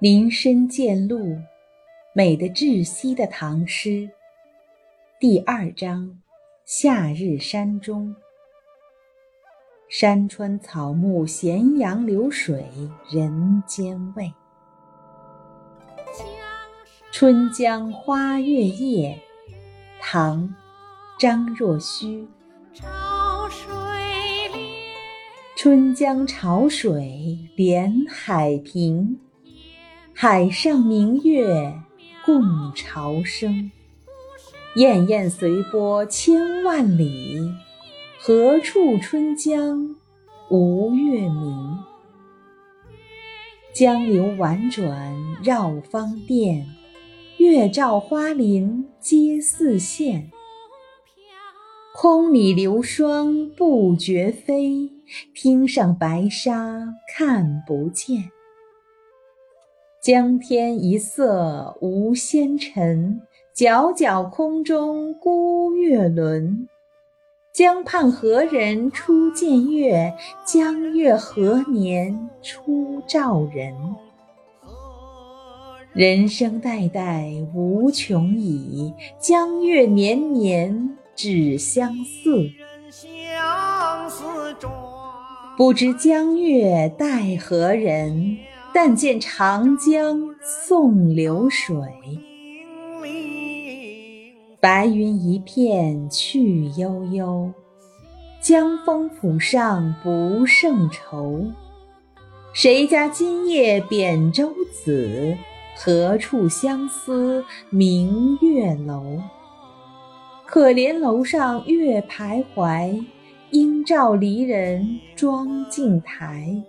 [0.00, 1.36] 林深见鹿，
[2.12, 4.08] 美得窒息的唐诗。
[5.18, 6.20] 第二章：
[6.64, 8.14] 夏日山中。
[9.88, 12.64] 山川草木，咸阳流水
[13.10, 14.26] 人间味。
[17.10, 19.18] 《春江花月夜》
[20.00, 20.48] 唐·
[21.18, 22.28] 张若虚。
[25.56, 29.18] 春江潮水连海平。
[30.20, 31.80] 海上明月
[32.26, 32.42] 共
[32.74, 33.70] 潮生，
[34.74, 37.38] 滟滟随波千万里，
[38.18, 39.94] 何处春江
[40.50, 41.78] 无月明？
[43.72, 46.66] 江流宛转绕芳甸，
[47.36, 50.24] 月照花林皆似霰。
[51.94, 54.90] 空里流霜不觉飞，
[55.32, 58.32] 汀上白沙看不见。
[60.08, 63.20] 江天一色无纤尘，
[63.54, 66.66] 皎皎空中孤月轮。
[67.52, 70.14] 江畔何人初见月？
[70.46, 73.74] 江月何年初照人？
[75.92, 82.50] 人生代代无穷已，江月年年只相似。
[85.58, 88.38] 不知江月待何人？
[88.72, 91.80] 但见长江送流水，
[94.60, 97.52] 白云一片去悠悠，
[98.40, 101.44] 江风浦上不胜愁。
[102.52, 105.36] 谁家今夜扁舟子？
[105.76, 109.20] 何处相思明月楼？
[110.44, 113.04] 可怜楼上月徘徊，
[113.50, 116.62] 应照离人妆镜台。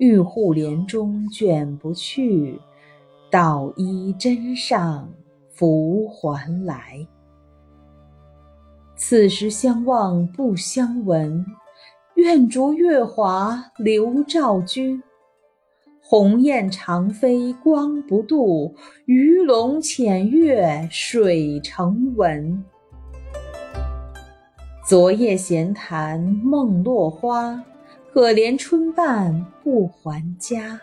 [0.00, 2.58] 玉户帘中卷不去，
[3.30, 5.12] 捣衣砧上
[5.50, 7.06] 拂还来。
[8.96, 11.44] 此时相望不相闻，
[12.14, 15.02] 愿逐月华流照君。
[16.00, 22.64] 鸿雁长飞光不度，鱼龙潜跃水成文。
[24.88, 27.62] 昨夜闲谈梦落花。
[28.12, 30.80] 可怜春半不还家，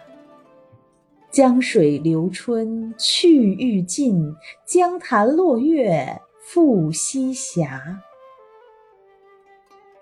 [1.30, 4.34] 江水流春去欲尽，
[4.66, 7.68] 江潭落月复西斜。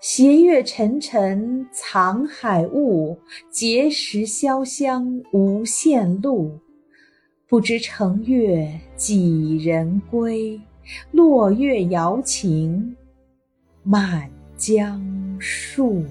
[0.00, 3.18] 斜月沉沉藏海雾，
[3.52, 6.60] 碣石潇湘无限路。
[7.48, 10.60] 不知乘月几人归？
[11.10, 12.96] 落月摇情
[13.82, 15.04] 满江
[15.40, 16.04] 树。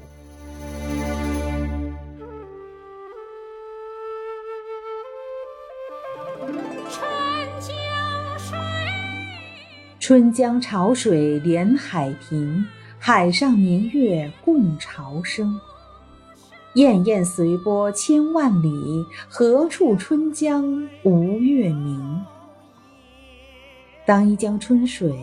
[6.87, 7.01] 春
[7.59, 8.57] 江水，
[9.99, 12.63] 春江潮水连海平，
[12.99, 15.59] 海上明月共潮生。
[16.75, 22.21] 滟滟随波千万里，何处春江无月明？
[24.05, 25.17] 当一江春水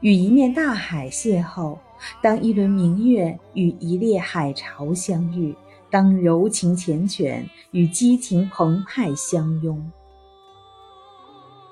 [0.00, 1.78] 与一面大海邂逅，
[2.20, 5.54] 当一轮明月与一列海潮相遇，
[5.90, 9.90] 当柔情缱绻与激情澎湃相拥。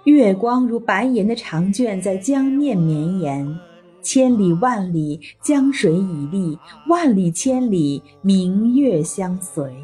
[0.04, 3.58] 月光如白银的长卷在江面绵延，
[4.02, 9.74] 千里万里江水已立，万里千里明月相随。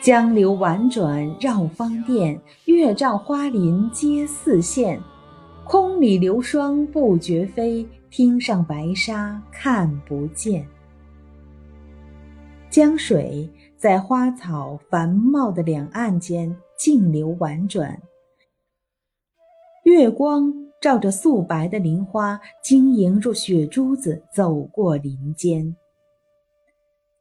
[0.00, 4.98] 江流宛转绕芳甸，月照花林皆似霰。
[5.64, 10.66] 空里流霜不觉飞，汀上白沙看不见。
[12.70, 16.56] 江水在花草繁茂的两岸间。
[16.78, 18.00] 静流婉转，
[19.84, 25.74] 月光照着素白的林花，晶莹如雪珠子走过林间。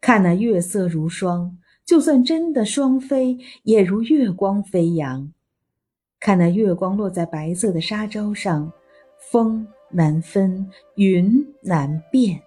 [0.02, 5.31] 看那月色如霜，就算真的双飞，也如月光飞扬。
[6.19, 8.72] 看那月光落在白色的沙洲上，
[9.31, 12.42] 风难分，云难辨。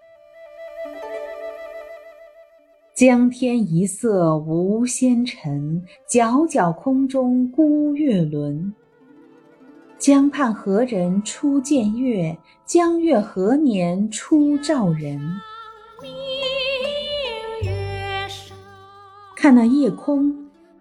[2.99, 8.75] 江天一色无纤尘，皎皎空中孤月轮。
[9.97, 12.37] 江畔何人初见月？
[12.67, 15.21] 江月何年初照人？
[19.37, 20.35] 看那夜空，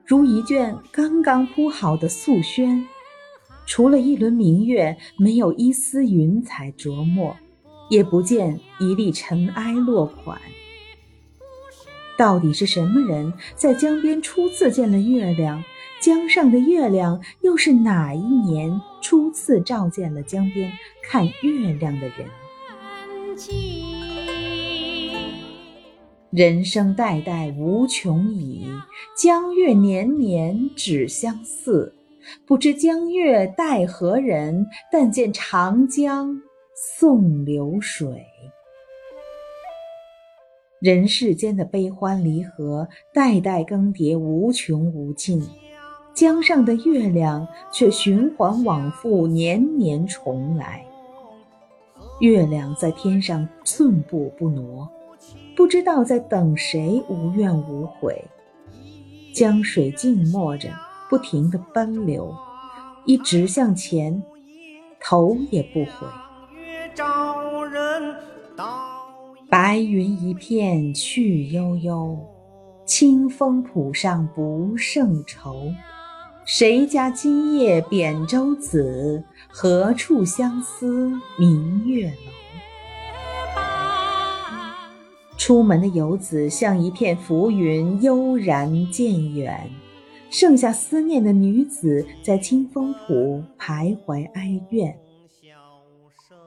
[0.04, 2.84] 如一卷刚刚铺好的素宣，
[3.68, 7.38] 除了一轮明月，没有一丝云彩着墨，
[7.92, 10.42] 也不见一粒尘埃落款。
[12.18, 15.64] 到底是什么人在江边初次见了月亮？
[16.00, 20.72] 江上的月亮又是哪一年初次照见了江边
[21.04, 22.28] 看月亮的人？
[26.32, 28.68] 人生代代无穷已，
[29.16, 31.94] 江月年年只相似。
[32.46, 34.68] 不知江月待何人？
[34.92, 36.42] 但见长江
[37.00, 38.26] 送流水。
[40.80, 45.42] 人世间的悲欢离合，代代更迭，无穷无尽。
[46.14, 50.86] 江上的月亮却循环往复，年年重来。
[52.20, 54.88] 月亮在天上寸步不挪，
[55.56, 58.24] 不知道在等谁，无怨无悔。
[59.34, 60.70] 江水静默着，
[61.10, 62.32] 不停地奔流，
[63.06, 64.22] 一直向前，
[65.00, 66.08] 头也不回。
[69.50, 72.20] 白云一片去悠悠，
[72.86, 75.72] 清风浦上不胜愁。
[76.44, 79.24] 谁家今夜扁舟子？
[79.48, 82.14] 何处相思明月楼？
[85.38, 89.70] 出门的游子像一片浮云，悠然渐远。
[90.30, 94.94] 剩下思念的女子在清风浦徘徊哀怨。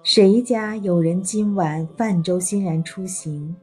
[0.03, 3.55] 谁家有人今晚泛舟欣然出行？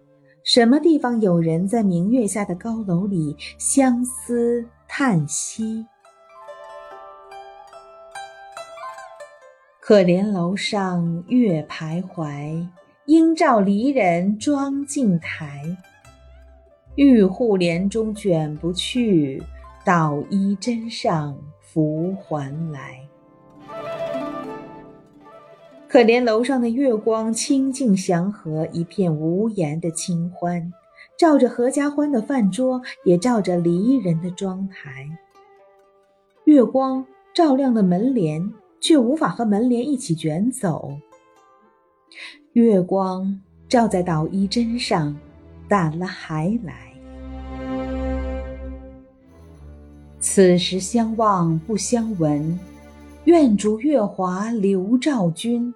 [0.44, 5.84] 什么地方有人在明月下的高楼里相思叹息？
[9.82, 12.68] 可怜楼上月徘徊，
[13.08, 15.64] 应照离人妆镜台。
[16.98, 19.42] 玉户帘中卷不去，
[19.84, 23.02] 捣衣砧上拂还来。
[25.90, 30.74] 可怜楼上的月光清净祥和，一片无言的清欢，
[31.18, 35.08] 照着合家欢的饭桌，也照着离人的妆台。
[36.44, 38.52] 月光照亮了门帘，
[38.82, 40.92] 却无法和门帘一起卷走。
[42.52, 45.16] 月光照在捣衣砧上，
[45.70, 46.92] 淡了还来。
[50.20, 52.60] 此时相望不相闻。
[53.28, 55.74] 愿逐月华流照君，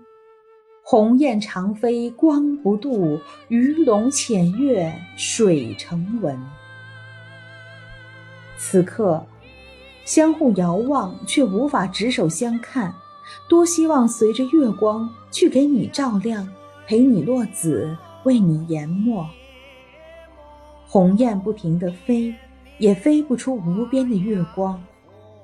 [0.86, 3.20] 鸿雁长飞光不度，
[3.50, 6.40] 鱼龙潜跃水成文。
[8.56, 9.26] 此刻，
[10.06, 12.96] 相互遥望却无法执手相看，
[13.50, 16.48] 多希望随着月光去给你照亮，
[16.88, 19.30] 陪你落子，为你研墨。
[20.88, 22.34] 鸿雁不停地飞，
[22.78, 24.82] 也飞不出无边的月光。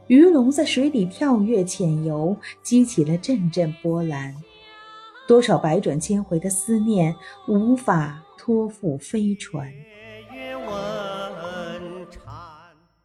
[0.08, 4.34] 鱼龙在水里跳跃潜游，激起了阵阵波澜。
[5.28, 7.14] 多少百转千回的思念，
[7.48, 9.70] 无法托付飞船。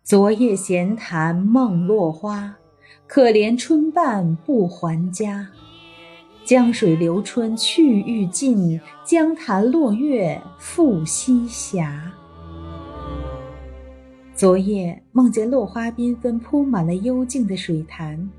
[0.04, 2.54] 昨夜闲谈梦落花，
[3.08, 5.48] 可怜春半不还家。
[6.44, 11.84] 江水流春去欲尽，江潭落月复西斜。
[14.34, 18.30] 昨夜梦见落花缤纷，铺满了幽静的水潭。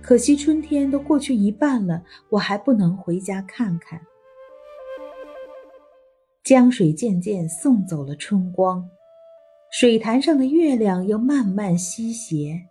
[0.00, 4.00] 可惜春天都过去一半了，我还不能回家看看。
[6.42, 8.88] 江水渐渐送走了春光，
[9.70, 12.62] 水潭上的月亮又慢慢西斜。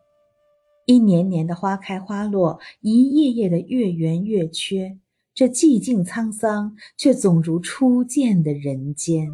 [0.86, 4.98] 一年年的花开花落，一夜夜的月圆月缺，
[5.34, 9.30] 这寂静沧桑，却总如初见的人间。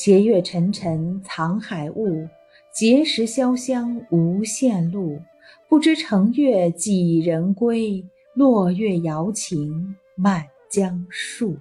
[0.00, 2.28] 斜月沉沉藏海雾，
[2.72, 5.20] 碣石潇湘无限路。
[5.68, 8.06] 不知乘月几人归？
[8.32, 11.56] 落月摇情满江树。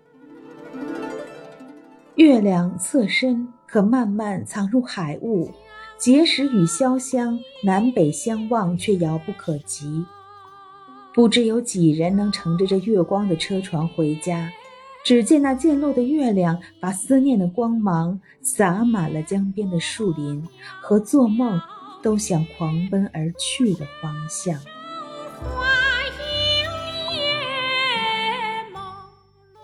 [2.13, 5.51] 月亮侧身，可慢慢藏入海雾。
[5.99, 10.05] 碣石与潇湘南北相望，却遥不可及。
[11.11, 14.51] 不知有几人能乘着这月光的车船回家？
[15.07, 20.43] 只见那渐落的月亮，把思念的光芒洒满了江边的树林，
[20.81, 21.61] 和做梦
[22.03, 24.59] 都想狂奔而去的方向。《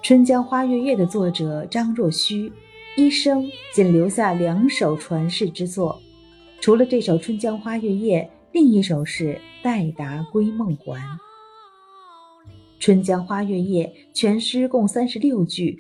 [0.02, 2.50] 春江花月夜》的作者张若虚，
[2.96, 6.00] 一生仅留下两首传世之作，
[6.62, 8.22] 除了这首《春江花月夜》，
[8.54, 10.94] 另一首是《待答归梦还》。
[12.84, 15.80] 《春江花月夜》全诗共三十六句，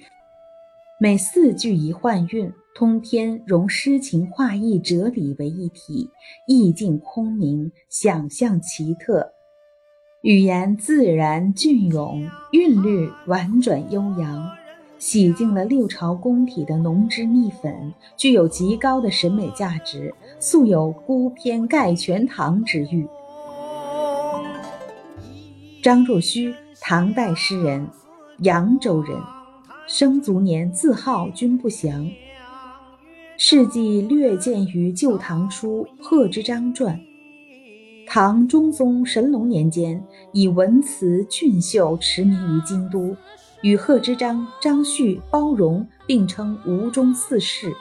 [0.98, 6.10] 每四句一换韵，通篇融诗情画意哲理为一体，
[6.48, 9.34] 意境空明，想象奇特，
[10.22, 14.50] 语言自然隽永，韵律婉转悠扬，
[14.98, 23.06] 洗净了六朝宫体的浓脂蜜粉，具有极高的审美价值，素有“孤篇盖全唐”之誉。
[25.82, 27.88] 张若虚，唐代诗人，
[28.40, 29.18] 扬州人，
[29.88, 32.06] 生卒年字号均不详。
[33.38, 36.94] 事迹略见于《旧唐书·贺知章传》。
[38.06, 43.16] 唐中宗神龙年间，以文辞俊秀驰名于京都，
[43.62, 47.74] 与贺知章、张旭、包容并称吴中四士。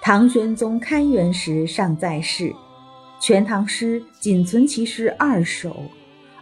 [0.00, 2.48] 唐玄宗开元时尚在世，
[3.22, 5.76] 《全唐诗》仅存其诗二首，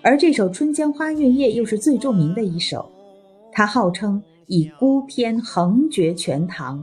[0.00, 2.90] 而这首《春江花月夜》又是最著名的一首。
[3.52, 6.82] 它号称以孤篇横绝全唐。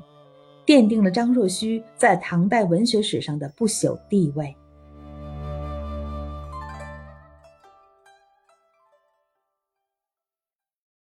[0.67, 4.55] 奠定了张若虚在唐代文学史上的不朽地位。